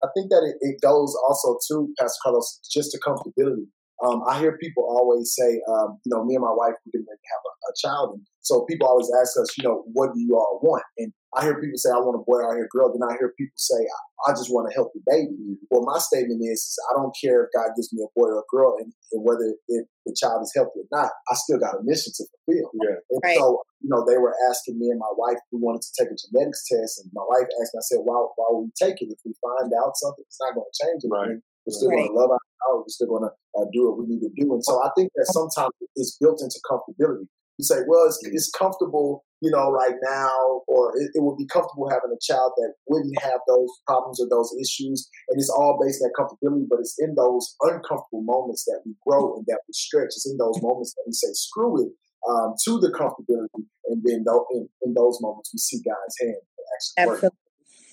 [0.05, 3.67] I, think that it, it goes also to Pastor Carlos just to comfortability.
[4.03, 7.05] Um, I hear people always say, um, you know, me and my wife we can
[7.07, 10.35] have a, a child, and so people always ask us, you know, what do you
[10.35, 10.83] all want?
[10.99, 12.93] And I hear people say, I want a boy, I hear a girl.
[12.93, 15.59] Then I hear people say, I, I just want a healthy baby.
[15.71, 18.51] Well, my statement is, I don't care if God gives me a boy or a
[18.51, 21.83] girl, and, and whether if the child is healthy or not, I still got a
[21.83, 22.71] mission to fulfill.
[22.83, 22.99] Yeah.
[23.11, 23.39] And Right.
[23.39, 26.17] so, you know, they were asking me and my wife, we wanted to take a
[26.17, 27.01] genetics test.
[27.03, 29.09] And my wife asked me, I said, why, why would we take it?
[29.11, 31.43] If we find out something, it's not going to change anything.
[31.67, 32.85] We're still going to love our child.
[32.85, 34.53] We're still going to uh, do what we need to do.
[34.53, 37.27] And so I think that sometimes it's built into comfortability.
[37.57, 41.47] You say, well, it's, it's comfortable, you know, right now, or it, it would be
[41.47, 45.09] comfortable having a child that wouldn't have those problems or those issues.
[45.31, 48.93] And it's all based on that comfortability, but it's in those uncomfortable moments that we
[49.07, 50.19] grow and that we stretch.
[50.19, 51.93] It's in those moments that we say, screw it,
[52.29, 53.71] um, to the comfortability.
[53.87, 56.43] And then tho- in, in those moments, we see God's hand
[56.75, 57.15] actually work.
[57.23, 57.39] Absolutely.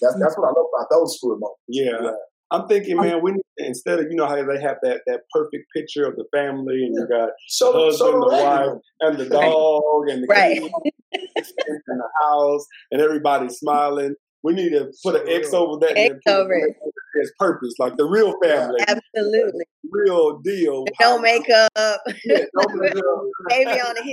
[0.01, 1.61] That's, that's what I love about those screw it moments.
[1.69, 2.01] Yeah.
[2.01, 2.17] Yeah.
[2.51, 5.21] I'm thinking, man, we need to, instead of you know how they have that that
[5.33, 9.17] perfect picture of the family and you got Show, the husband, the the wife, and
[9.17, 9.51] the Right.
[9.51, 10.59] dog and the Right.
[10.61, 11.53] kids
[11.87, 14.15] the house, and everybody smiling.
[14.43, 15.97] We need to put an X over that.
[15.97, 16.75] X over it.
[17.21, 19.65] As purpose, like the real family, Absolutely.
[19.91, 20.85] real deal.
[21.01, 23.03] No makeup, Yeah, no makeup.
[23.49, 24.03] baby on the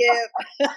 [0.61, 0.71] hip.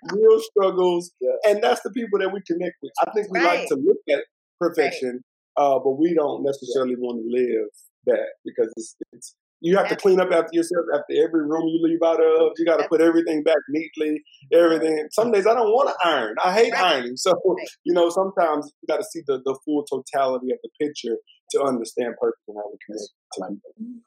[0.12, 1.30] real struggles, Yeah.
[1.50, 2.92] and that's the people that we connect with.
[3.06, 4.20] I think we like to look at
[4.60, 5.24] perfection,
[5.56, 7.68] uh, but we don't necessarily want to live
[8.06, 11.80] that because it's, it's you have to clean up after yourself after every room you
[11.82, 12.52] leave out of.
[12.58, 14.22] You got to put everything back neatly.
[14.52, 15.06] Everything.
[15.12, 16.34] Some days I don't want to iron.
[16.44, 16.96] I hate Right.
[16.96, 17.14] ironing.
[17.16, 17.66] So Right.
[17.84, 21.16] you know, sometimes you got to see the, the full totality of the picture
[21.52, 23.40] to understand purpose and how we connect to
[23.78, 24.00] people.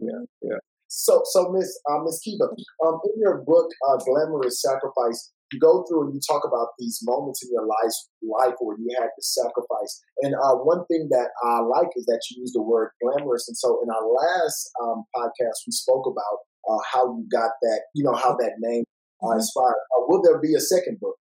[0.00, 0.58] Yeah, yeah.
[0.88, 2.44] So, so Miss uh, Miss Kiva,
[2.86, 7.00] um, in your book, uh, "Glamorous Sacrifice," you go through and you talk about these
[7.02, 10.02] moments in your life, life where you had to sacrifice.
[10.22, 13.48] And uh, one thing that I like is that you use the word glamorous.
[13.48, 17.82] And so, in our last um, podcast, we spoke about uh, how you got that,
[17.94, 18.84] you know, how that name
[19.22, 19.76] uh, inspired.
[19.96, 21.16] Uh, will there be a second book?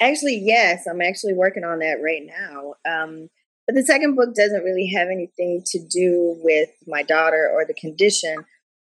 [0.00, 2.74] Actually, yes, I'm actually working on that right now.
[2.84, 3.28] Um,
[3.66, 7.74] but the second book doesn't really have anything to do with my daughter or the
[7.74, 8.36] condition,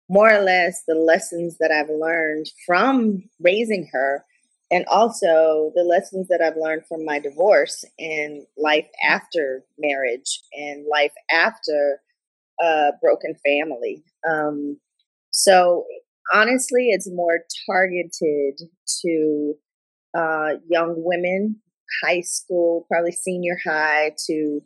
[0.08, 4.24] more or less the lessons that I've learned from raising her,
[4.70, 10.86] and also the lessons that I've learned from my divorce and life after marriage and
[10.90, 12.00] life after
[12.60, 14.02] a broken family.
[14.28, 14.78] Um,
[15.30, 15.84] so
[16.32, 18.60] honestly, it's more targeted
[19.02, 19.54] to
[20.16, 21.56] uh, young women,
[22.04, 24.60] high school, probably senior high to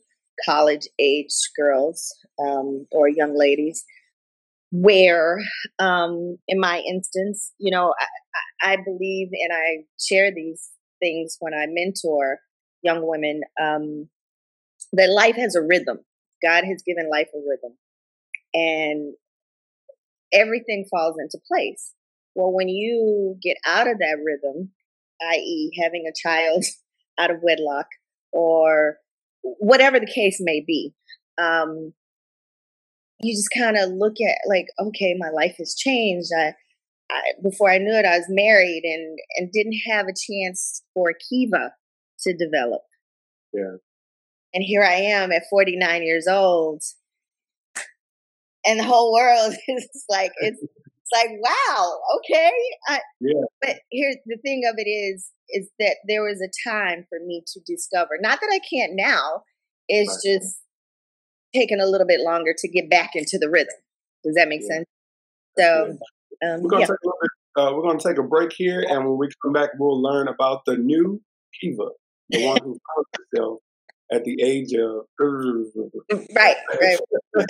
[0.45, 2.13] college age girls
[2.45, 3.85] um, or young ladies.
[4.73, 5.39] Where,
[5.79, 7.95] um, in my instance, you know,
[8.63, 12.39] I, I believe and I share these things when I mentor
[12.83, 14.09] young women um,
[14.95, 15.99] that life has a rhythm.
[16.43, 17.77] God has given life a rhythm,
[18.55, 19.15] and
[20.33, 21.93] everything falls into place.
[22.35, 24.71] Well, when you get out of that rhythm,
[25.21, 26.65] i.e., having a child
[27.19, 27.87] out of wedlock
[28.33, 28.97] or
[29.43, 30.95] whatever the case may be,
[31.39, 31.93] um,
[33.23, 36.31] you just kind of look at like, okay, my life has changed.
[36.37, 36.55] I,
[37.11, 41.13] I, before I knew it, I was married and and didn't have a chance for
[41.29, 41.73] Kiva
[42.23, 42.83] to develop.
[43.53, 43.77] Yeah.
[44.55, 46.83] And here I am at 49 years old,
[48.65, 52.51] and the whole world is like it's it's like wow, okay.
[52.89, 53.43] I, Yeah.
[53.61, 57.43] But here's the thing of it is is that there was a time for me
[57.55, 58.13] to discover.
[58.21, 59.43] Not that I can't now.
[59.89, 60.33] It's Right.
[60.35, 60.62] just
[61.55, 63.75] taking a little bit longer to get back into the rhythm.
[64.25, 64.69] Does that make Yeah.
[64.77, 64.87] sense?
[65.59, 65.99] So,
[66.45, 66.87] um, We're gonna yeah.
[66.87, 69.71] take a bit, uh, we're gonna take a break here, and when we come back,
[69.79, 71.21] we'll learn about the new
[71.61, 71.89] Kiva,
[72.31, 73.59] the one who found herself
[74.11, 75.07] at the age of.
[76.35, 77.47] right, right.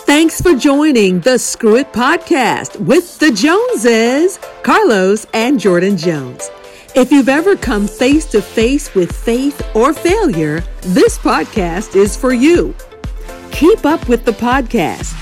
[0.00, 6.50] Thanks for joining the Screw It Podcast with the Joneses, Carlos and Jordan Jones.
[6.96, 12.32] If you've ever come face to face with faith or failure, this podcast is for
[12.34, 12.74] you.
[13.52, 15.12] Keep up with the podcast.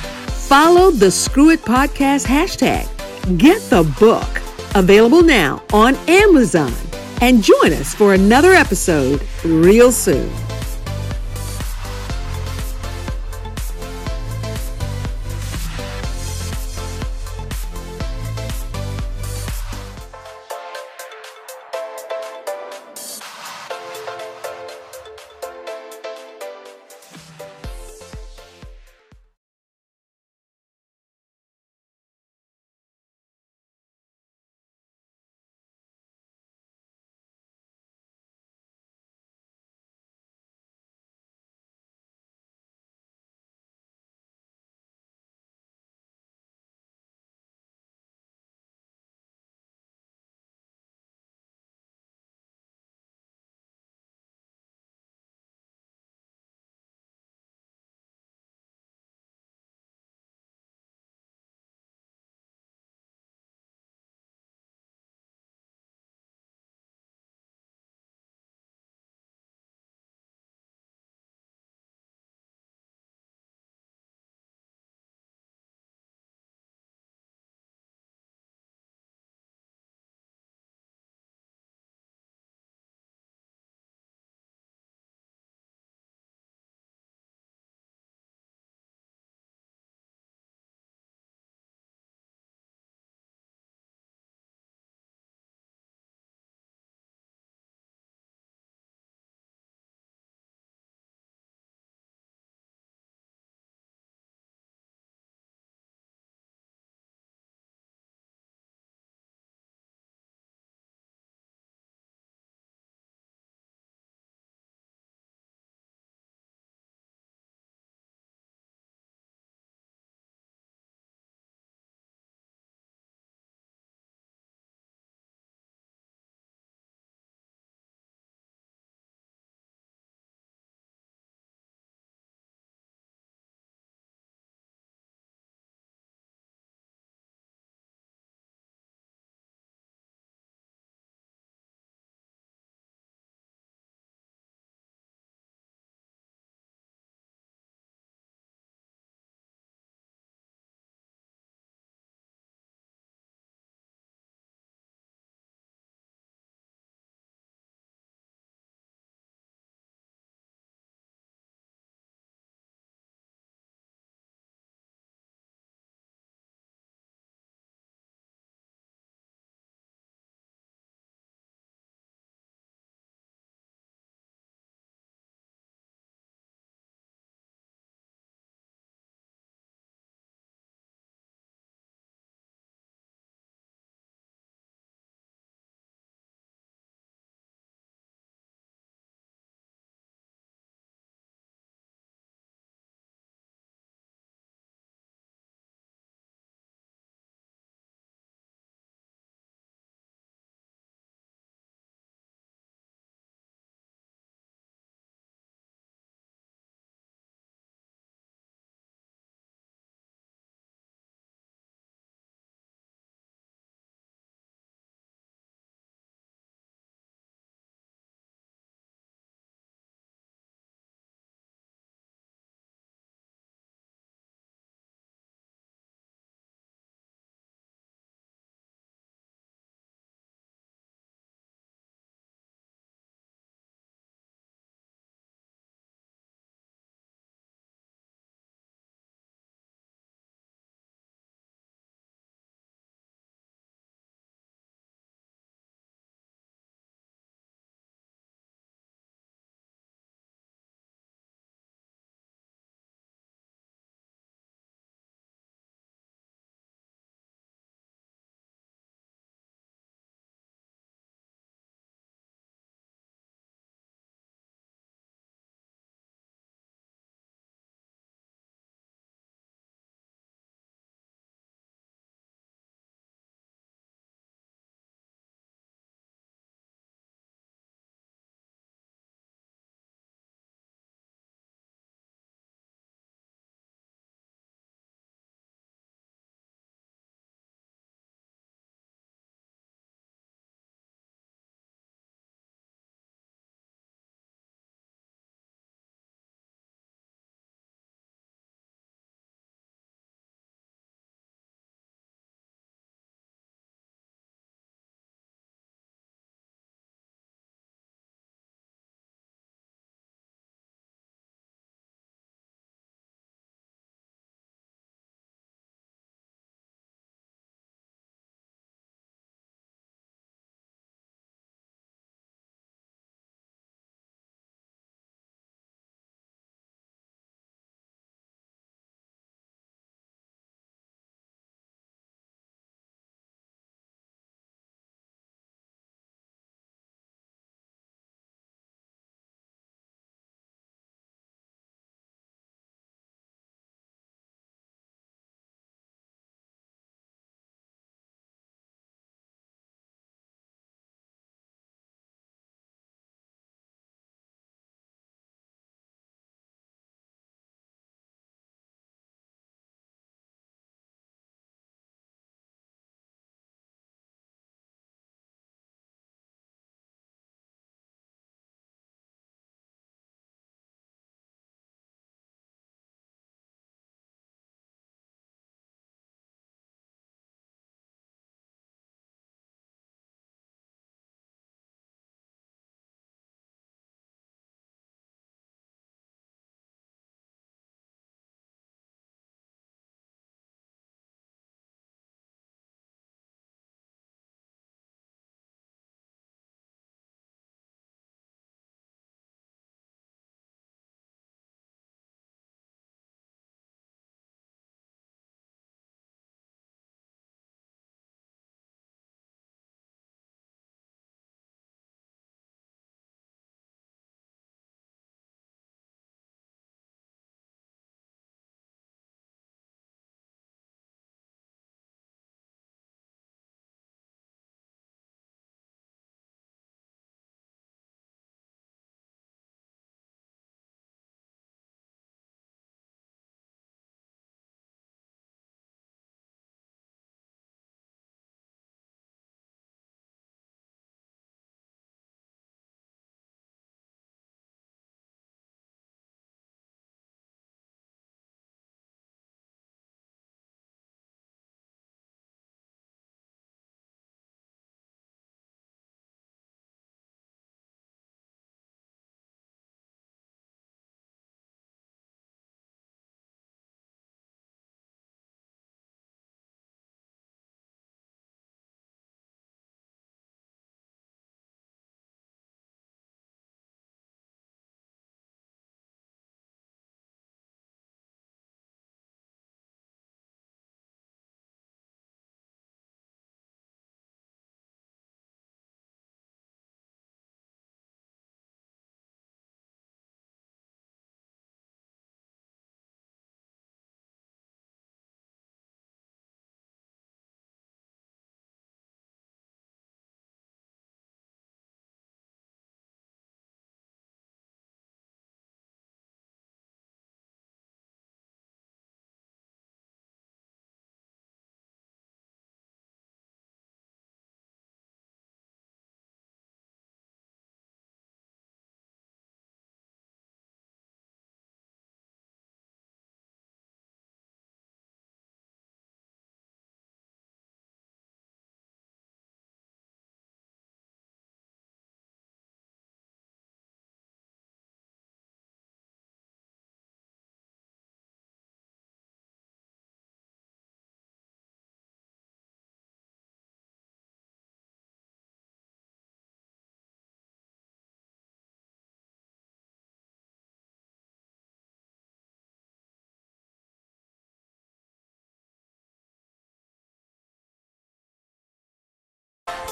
[0.49, 2.87] Follow the Screw It Podcast hashtag.
[3.39, 4.29] Get the book,
[4.75, 6.73] available now on Amazon,
[7.21, 10.31] and join us for another episode real soon.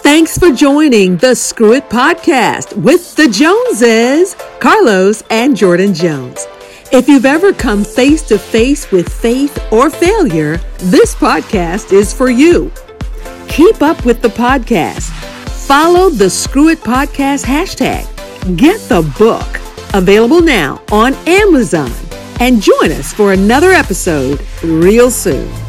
[0.07, 6.47] Thanks for joining the Screw It podcast with the Joneses, Carlos and Jordan Jones.
[6.93, 12.31] If you've ever come face to face with faith or failure, this podcast is for
[12.31, 12.71] you.
[13.49, 15.11] Keep up with the podcast.
[15.67, 18.07] Follow the Screw It Podcast hashtag.
[18.57, 19.59] Get the book
[19.93, 21.91] available now on Amazon
[22.39, 25.66] and join us for another episode real soon.